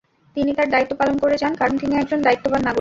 [0.35, 2.69] তিনি তাঁর দায়িত্ব পালন করে যান, কারণ তিনি একজন দায়িত্ববান নাগরিক।